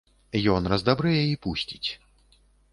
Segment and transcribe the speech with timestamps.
[0.53, 1.89] Ён раздабрэе і пусціць.